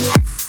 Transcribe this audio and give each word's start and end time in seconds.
Bye. 0.00 0.39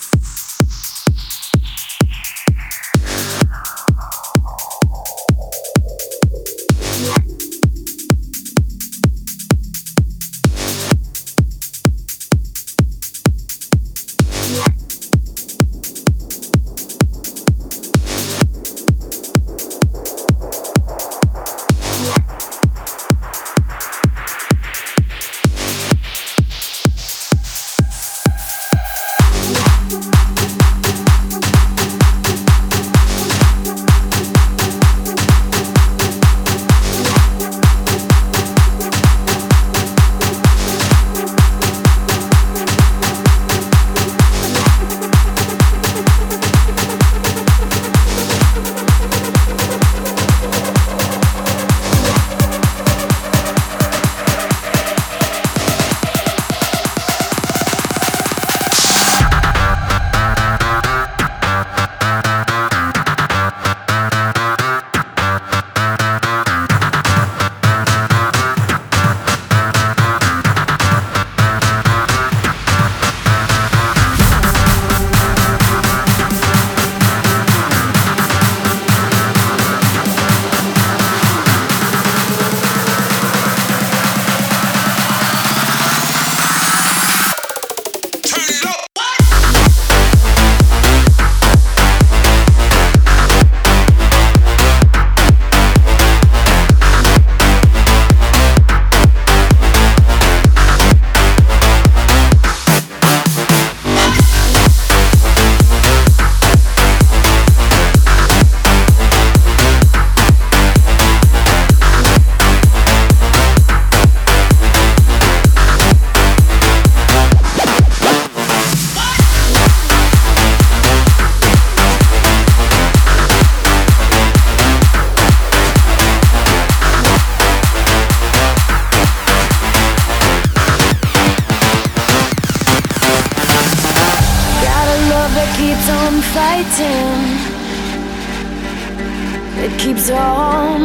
It 139.63 139.77
keeps 139.77 140.09
on. 140.09 140.83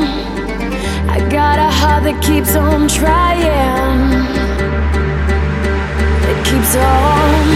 I 1.09 1.19
got 1.31 1.59
a 1.59 1.71
heart 1.71 2.03
that 2.03 2.21
keeps 2.23 2.57
on 2.57 2.89
trying. 2.89 4.03
It 6.31 6.45
keeps 6.45 6.77
on. 6.77 7.56